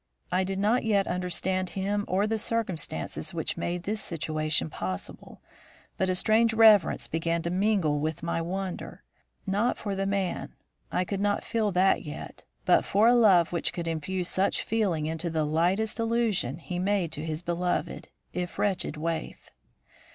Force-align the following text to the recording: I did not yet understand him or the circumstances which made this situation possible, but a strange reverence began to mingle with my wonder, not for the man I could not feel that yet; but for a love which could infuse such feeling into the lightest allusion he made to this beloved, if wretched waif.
I 0.31 0.43
did 0.43 0.57
not 0.57 0.83
yet 0.83 1.05
understand 1.05 1.69
him 1.77 2.05
or 2.07 2.25
the 2.25 2.39
circumstances 2.39 3.35
which 3.35 3.55
made 3.55 3.83
this 3.83 4.01
situation 4.01 4.67
possible, 4.71 5.43
but 5.95 6.09
a 6.09 6.15
strange 6.15 6.55
reverence 6.55 7.07
began 7.07 7.43
to 7.43 7.51
mingle 7.51 7.99
with 7.99 8.23
my 8.23 8.41
wonder, 8.41 9.03
not 9.45 9.77
for 9.77 9.93
the 9.93 10.07
man 10.07 10.55
I 10.91 11.05
could 11.05 11.21
not 11.21 11.43
feel 11.43 11.71
that 11.73 12.01
yet; 12.01 12.41
but 12.65 12.83
for 12.83 13.07
a 13.09 13.13
love 13.13 13.53
which 13.53 13.73
could 13.73 13.87
infuse 13.87 14.27
such 14.27 14.63
feeling 14.63 15.05
into 15.05 15.29
the 15.29 15.45
lightest 15.45 15.99
allusion 15.99 16.57
he 16.57 16.79
made 16.79 17.11
to 17.11 17.23
this 17.27 17.43
beloved, 17.43 18.07
if 18.33 18.57
wretched 18.57 18.97
waif. 18.97 19.51